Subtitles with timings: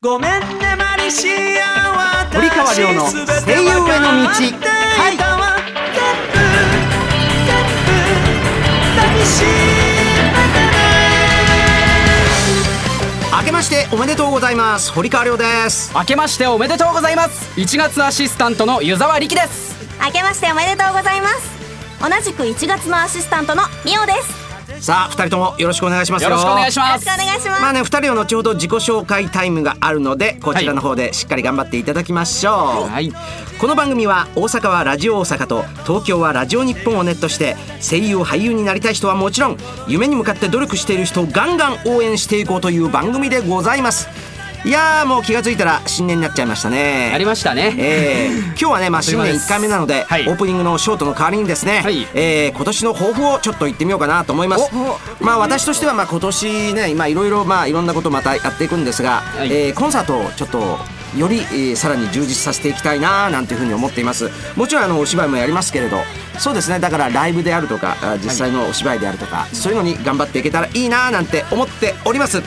[0.00, 1.28] ごめんねマリシ
[1.60, 2.24] ア。
[2.32, 3.18] 堀川亮の声
[3.50, 4.28] 優への道。
[4.30, 5.18] はい。
[13.38, 21.58] 明けましておめでとうございます堀川亮です明けましておめでとうございます1月アシスタントの湯沢力です明けましておめでとうございます
[22.00, 24.47] 同じく1月のアシスタントのみおです
[24.80, 26.30] さあ二人ともよろしくお願いしますよ。
[26.30, 32.54] ろしくお願いしよろしますくお願いします、まあね二人は後ほど自己紹介タイムがあるのでこちらの方でしっかり頑張っていただきましょう、
[32.88, 33.12] はい。
[33.60, 39.56] この番組は大阪はラジオ大阪と東京はラジオ日本をネットして声優俳優になりたい人はもちろん
[39.88, 44.27] 夢に向かって努力している人をガンガン応援していこうという番組でございます
[44.68, 47.10] いやーもう気がついたら新年になっちゃいましたね。
[47.14, 47.74] ありましたね。
[47.78, 50.28] えー、今日はね、 まあ、新年1回目なので、はい。
[50.28, 52.06] オープニングのショートの代わりにですね、はい。
[52.12, 54.68] えー今年の抱負をちょっと言ってみようかなと思います。
[55.20, 59.46] まあ私としてはまあ今年ねまあいろいろまあいろんなことまたやっていくんですが、い。
[59.50, 60.78] えーコンサートをちょっと
[61.16, 64.30] より、えーさらに充実させていきたいななんていうふうに思っています。
[64.54, 65.96] もちろんあのお芝居もやりますけれど
[66.38, 72.42] そうですねだからライブであるとかあ実際のお芝居であるとか、そういうのに頑張っていけたらいいななんて思っております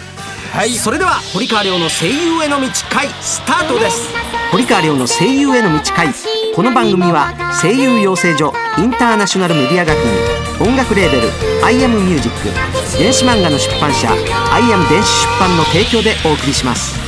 [0.52, 0.72] はい。
[0.72, 4.14] それでは堀川亮の声優への道会スタートです。
[4.52, 6.10] 堀川亮の声優への道会。
[6.54, 11.30] この番組は声優養成所インターナショナルメディア学院音楽レーベル
[11.64, 14.12] 「アイアムミュージック電子漫画の出版社
[14.52, 17.00] 「アイアム電子出版」の提供でお送りします。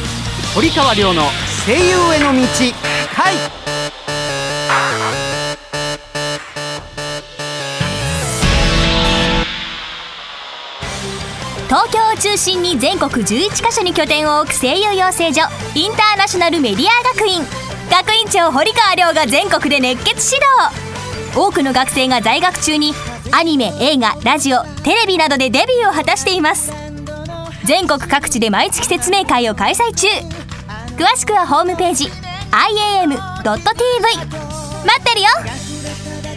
[0.55, 1.23] 堀川りょうの
[1.66, 2.47] 声優への道
[3.13, 3.35] 会
[12.14, 15.42] を中心に全国11カ所に拠点を置く声優養成所
[15.73, 17.42] インターナショナルメディア学院。
[17.89, 21.36] 学院長堀川亮が全国で熱血指導。
[21.36, 22.94] 多くの学生が在学中に
[23.31, 26.72] アニメ映画ラジオテレビなどでデビューを果たしています。
[27.66, 30.08] 全国各地で毎月説明会を開催中。
[30.95, 32.06] 詳しくはホームページ
[32.52, 35.28] iam.tv 待ってるよ。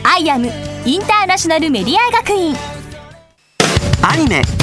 [0.04, 0.50] IAM
[0.87, 2.56] インターナショナルメディア学院。
[4.03, 4.41] アニメ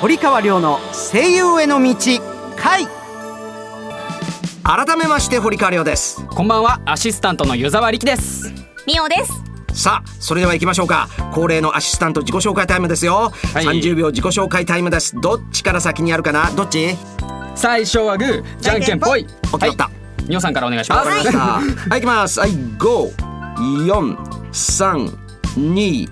[0.00, 0.78] 堀川亮の
[1.12, 1.94] 声優への道
[2.56, 2.86] 回
[4.64, 6.24] 改めまして堀川亮です。
[6.28, 6.80] こんばんは。
[6.86, 8.50] アシスタントの湯沢力です。
[8.86, 9.16] みおで
[9.74, 9.78] す。
[9.78, 11.10] さあそれでは行きましょうか。
[11.34, 13.64] 恒例のアシスタント自己紹介タイムですよ、はい。
[13.66, 15.20] 30秒自己紹介タイムです。
[15.20, 16.50] どっちから先にやるかな？
[16.52, 16.96] どっち？
[17.54, 19.26] 最初はグーじゃんけんぽい。
[19.52, 20.26] オッケーはい。
[20.26, 21.08] みおさんからお願いします。
[21.10, 21.24] はい
[21.90, 22.40] 行きます。
[22.40, 23.12] はい五
[23.86, 24.16] 四
[24.50, 25.12] 三
[25.58, 26.08] 二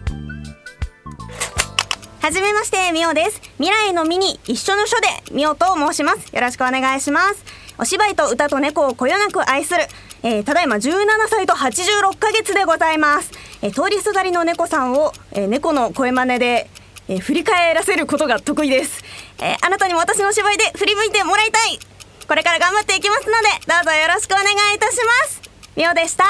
[2.20, 3.40] はじめまして、みおです。
[3.58, 6.34] 未来のミに一緒の書で、みおと申します。
[6.34, 7.44] よろしくお願いします。
[7.78, 9.82] お芝居と歌と猫をこよなく愛する、
[10.24, 13.30] えーただいま17歳と86ヶ月でございます。
[13.62, 16.68] えー通りすがりの猫さんを、えー猫の声真似で、
[17.08, 19.04] え振り返らせることが得意です、
[19.40, 21.78] えあなたにも私の芝居で振り向いてもらいたい
[22.26, 25.40] これから頑張っていきますので、どうぞよろしくお願いいたします。
[25.76, 26.24] みおでした。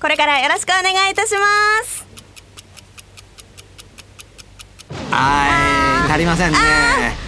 [0.00, 2.07] これからよろしくお願いいたします。
[5.20, 6.10] はい。
[6.12, 6.58] 足りませんね。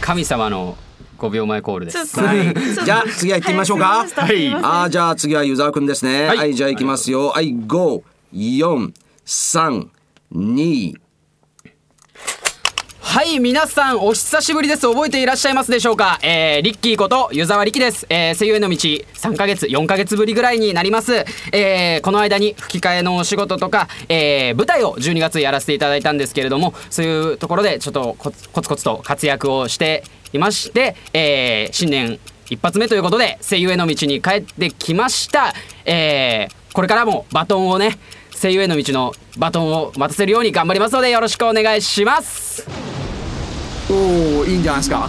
[0.00, 0.76] 神様の
[1.18, 2.20] 5秒前コールです。
[2.20, 4.06] はい じゃあ次は行ってみましょうか。
[4.14, 4.54] はい。
[4.54, 6.26] あーじゃあ次は湯沢くんですね。
[6.28, 7.28] は、はいいじゃあ行きますよ。
[7.28, 8.02] はい五
[8.32, 8.92] 四
[9.24, 9.90] 三
[10.30, 10.96] 二
[13.10, 14.82] はい皆さんお久しぶりです。
[14.82, 35.52] 覚えていらっしゃいますでしょうか、えー、リッキーこと湯沢力です、えー、声優への道3ヶ月4ヶ月ぶりぐらいになります、えー、この間に吹き替えのお仕事とか、えー、舞台を12月やらせていただいたんですけれどもそういうところでちょっとコツコツと活躍をしていまして、えー、新年一発目ということで声優への道に帰ってきました、
[35.84, 37.98] えー、これからもバトンをね
[38.40, 42.99] 声優への道のバトンを渡せるように頑張りますのでよろしくお願いします。
[43.90, 45.08] おおいいんじゃないですか？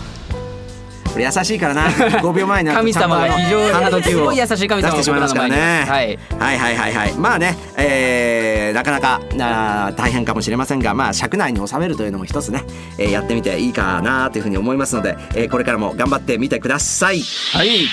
[1.12, 1.88] これ優しいからな。
[2.24, 12.64] 5秒前にな神様が非常にすごい優しい神様が出してしまいますからね、僕らの前にはい、はいはいはいまあね、えーなかなかな大変かもしれませんがまあ尺内に収めるというのも一つね、
[12.98, 17.22] えーやってみていいかなというふうに思いますので、えーこれからも頑張ってみてください。
[17.54, 17.88] はい。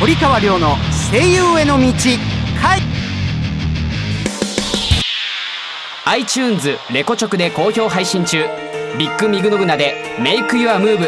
[0.00, 0.76] 堀川亮の
[1.12, 1.92] 声優への道
[2.62, 2.80] 回
[6.06, 8.44] iTunes レコチョクで好評配信中
[8.98, 11.06] ビッグミグノグナでメイクユアムーブ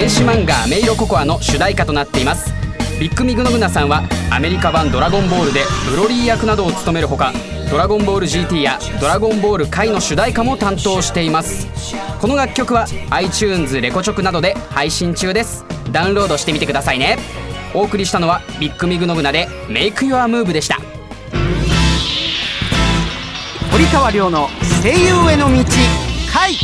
[0.00, 2.54] 電子漫画「メイロココア」の主題歌となっています。
[2.98, 7.34] ビッグミグノグナさんはアメリカ版「ドラゴンボール」でブロリー役などを務めるほか
[7.70, 11.66] 「ドラゴンボール GT」や「ドラゴンボール回」の主題歌も担当しています。
[12.18, 15.66] この楽曲は iTunes レコチョクなどで配信中です。
[15.92, 17.18] ダウンロードしてみてくださいね。
[17.74, 20.78] お送りしたのはビッグミグノグナで「メイク Your Move」でした。
[23.70, 24.48] 堀川亮の
[24.82, 25.62] 声優への道
[26.32, 26.54] 回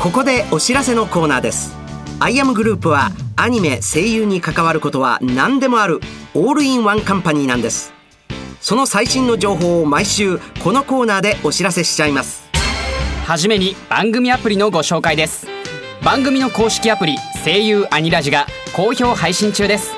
[0.00, 1.76] ここでお知らせのコーナーです。
[2.20, 6.00] アイアムグループはアニメ声優に関わることは何でもある
[6.32, 7.92] オールインワンカンパニーなんです。
[8.62, 12.48] その最新の情報を毎週このコーナーでお知らせしちゃいます。
[13.26, 15.46] はじめに番組アプリのご紹介です。
[16.02, 19.92] 番組の公式アプリ声優アニラジが好評配信中です。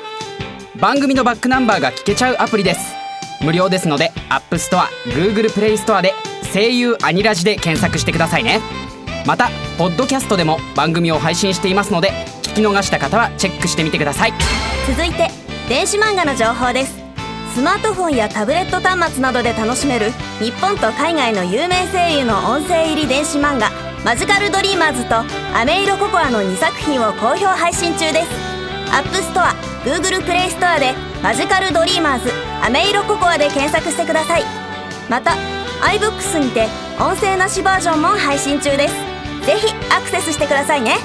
[0.81, 2.93] 番組のバックナンバーが聞けちゃうアプリです。
[3.41, 4.83] 無料ですので App Store、
[5.13, 6.11] Google Play Store で
[6.53, 8.59] 声優アニラジで検索してくださいね。
[9.25, 12.11] またポッドキャストでも番組を配信していますので
[12.41, 14.33] 聞き逃した方はチェックしてみてください。
[14.87, 15.29] 続いて
[15.69, 17.01] 電子漫画の情報です。
[17.55, 23.71] スマートフォンやタブレット端末などで楽しめる日本と海外の有名声優の音声入り電子漫画
[24.03, 25.17] 「マジカルドリーマーズ」と
[25.55, 28.27] 「アメイロココア」の2作品を好評配信中です。
[28.91, 29.55] App Store
[29.85, 32.31] Google プレイストアで「マジカルドリーマーズ
[32.63, 34.43] アメイロココア」で検索してください。
[35.09, 35.35] また
[35.81, 36.67] iBooks にて
[36.99, 38.95] 音声なしバージョンも配信中です。
[39.45, 40.97] ぜひアクセスしてくださいね。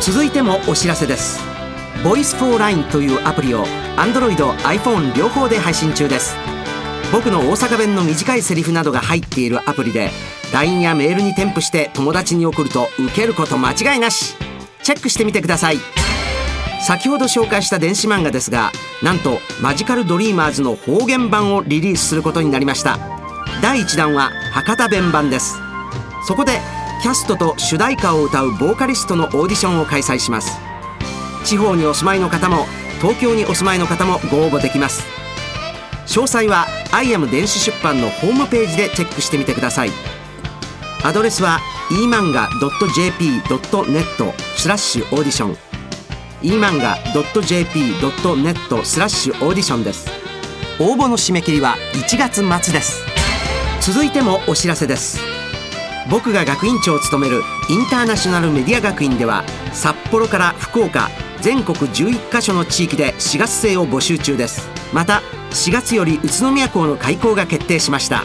[0.00, 1.40] 続いてもお知らせです
[2.02, 3.66] 「Voice for Line」というアプリを
[3.96, 6.36] Android、iPhone 両方で配信中です。
[7.12, 10.10] 僕の大阪弁の短いセリフなどが入っているアプリで
[10.52, 14.36] LINE やメールに添付して友達に送ると受けること間違いなし。
[14.82, 15.78] チェックしてみてください。
[16.86, 18.72] 先ほど紹介した電子漫画ですが
[19.02, 22.98] なんとマジカルドリーマーズの方言版をリリースすることになりました。
[23.60, 25.58] 第1弾は博多弁版です。
[26.26, 26.60] そこで
[27.02, 30.58] キャストと主題歌を歌うボーカリストのオーディションを開催します。
[31.46, 32.66] 地方にお住まいの方も
[33.00, 35.02] 東京にお住まいの方もご応募できます。
[36.06, 39.90] 詳細はアイアム電子出版のホームページでチェックしてみてください。
[41.02, 41.60] アドレスは
[41.90, 42.58] emanga.jp.net
[44.56, 45.56] スラッシュオーディション。
[46.42, 47.24] emanga.jp.net
[48.84, 50.10] スラッシュオーディションです。
[50.78, 53.06] 応募の締め切りは1月末です。
[53.80, 55.29] 続いてもお知らせです。
[56.10, 61.08] 僕が学院長を務めるインターナショナルメディア学院では札幌から福岡
[61.40, 64.68] 全国11カ所の地域で4月生を募集中です。
[64.92, 68.24] また4月より宇都宮校の開校が決定しました。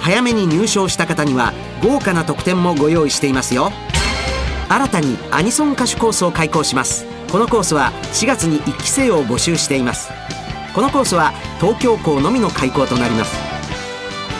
[0.00, 3.70] 早めに入賞した方には豪華な特典もご用意していますよ。
[4.68, 7.06] 新たにアニソン歌手コースを開講します。
[7.30, 10.10] このコースは4月に1期生を募集しています。
[10.74, 13.49] このコースは東京校のみの開講となります。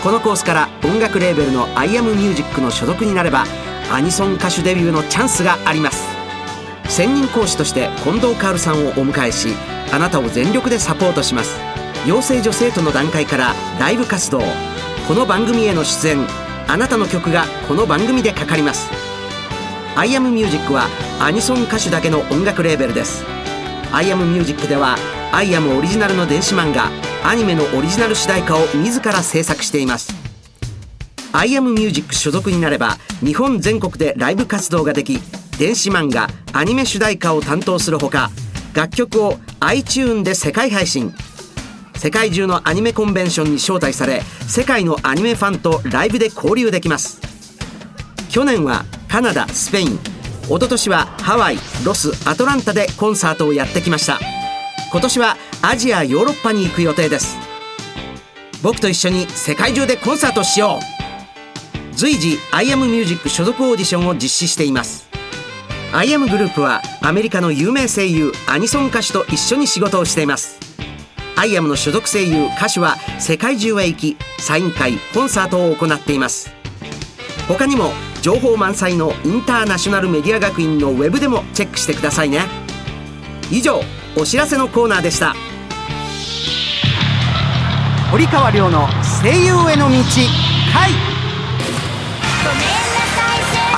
[0.02, 3.44] このコースから音楽レーベルの IAMMUSIC の所属になれば
[3.92, 6.08] アニソン歌手デビューのチャンスがあります。
[6.88, 9.48] 専任講師として近藤薫さんをお迎えし
[9.92, 11.60] あなたを全力でサポートします。
[12.06, 14.40] 養成女生徒の段階からライブ活動。
[15.06, 16.26] この番組への出演。
[16.66, 18.88] あなたの曲がこの番組でかかります
[19.96, 20.86] 「IAMMUSIC」は
[21.20, 23.24] アニソン歌手だけの音楽レーベルです
[23.90, 24.96] 「IAMMUSIC」では
[25.32, 27.09] 「IAM オリジナルの電子漫画。
[27.22, 30.14] アニメのオリジナル主題歌を自ら制作しています
[31.32, 35.20] 「IAMMUSIC」所属になれば日本全国でライブ活動ができ
[35.58, 38.30] 電子漫画アニメ主題歌を担当するほか
[38.72, 41.12] 楽曲を iTune で世界配信。
[41.96, 47.20] 世界中のアニメコンベンションに招待され世界のアニメファンとライブで交流できます。
[48.30, 49.98] 去年はカナダスペイン
[50.44, 54.18] 一昨年はハワイロスアトランタでコンサートをやってきました。
[54.90, 57.36] 今年はアジアヨーロッパに行く予定です。
[58.62, 61.94] 僕と一緒に世界中でコンサートしよう。
[61.94, 65.06] 随時 IAMMUSIC 所属オーディションを実施しています。
[65.92, 70.58] IAM グループはアメリカの有名声優アニソン歌手と一緒に仕事をしています。
[71.36, 76.50] アイアムの所属声優歌手は世界中へ行きサイン会コンサートを行っています。
[77.48, 82.46] 他にも情報満載のインターナショナルメディア学院のウェブでもチェックしてくださいね。
[83.50, 83.82] 以上
[84.16, 85.34] お知らせのコーナーでした。
[88.10, 88.88] 堀川亮の
[89.22, 89.98] 声優への道
[90.72, 90.90] 回。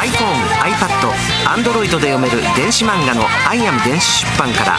[0.01, 1.13] iPhone、iPad、
[1.55, 4.79] Android で読める電子漫画の「アイアム電子出版」から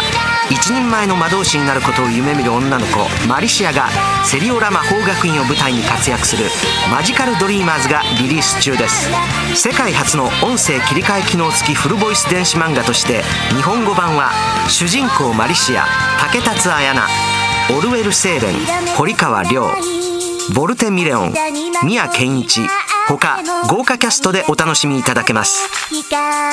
[0.50, 3.90] 一人前の魔導士になることを夢見る女の子マリシアが
[4.26, 6.50] セリオラ魔法学院を舞台に活躍する
[6.92, 9.08] 「マジカル・ドリーマーズ」がリリース中です。
[9.54, 13.24] 世界初の音声切り替え機能付きフルボイス電子漫画として
[13.56, 14.32] 日本語版は
[14.68, 15.86] 主人公マリシア
[16.20, 17.33] 竹達彩奈
[17.70, 18.56] オルウェル・セーレン
[18.98, 19.68] 堀川亮
[20.54, 21.34] ボルテ・ミレオン
[21.86, 22.62] 宮健一
[23.08, 23.40] 他
[23.70, 25.70] 豪華キャストでお楽しみいただけます。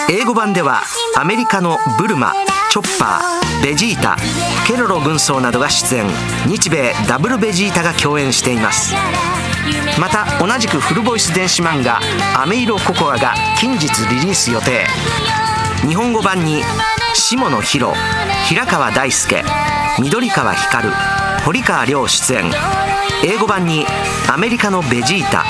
[0.09, 0.83] 英語版では
[1.17, 2.33] アメリカのブルマ
[2.71, 4.17] チョッパーベジータ
[4.67, 6.07] ケロロ軍曹などが出演。
[6.47, 8.95] 日米ダブルベジータが共演しています。
[9.99, 12.01] また同じくフルボイス電子漫画
[12.41, 14.87] 「アメイロココア」が近日リリース予定。
[15.87, 16.63] 日本語版に
[17.15, 17.95] 下野紘
[18.49, 19.45] 平川大輔
[20.01, 20.89] 緑川光
[21.45, 22.51] 堀川亮出演。
[23.23, 23.85] 英語版に
[24.33, 25.45] アメリカのベジータ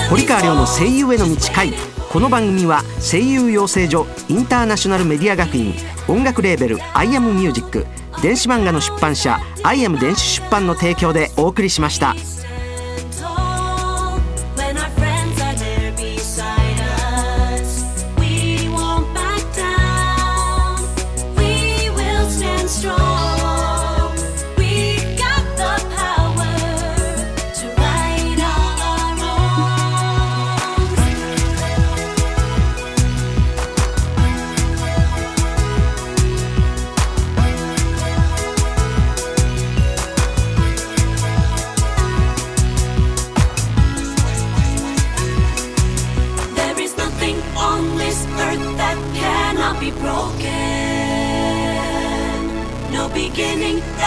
[0.08, 1.74] 堀川亮の声優への道会。
[2.08, 5.74] この番組は声優養成所インターナショナルメディア学院。
[6.06, 7.84] 音楽レーベル「アイアムミュージック。
[8.22, 12.14] 電子漫画の出版社「アイアム電子出版」の提供でお送りしました。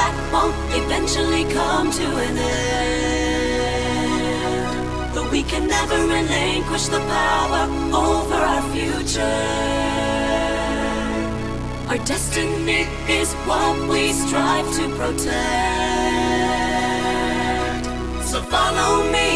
[0.06, 3.56] that won't eventually come to an end.
[5.16, 7.64] But we can never relinquish the power
[8.08, 9.42] over our future.
[11.90, 16.26] Our destiny is what we strive to protect.
[18.30, 19.35] So follow me.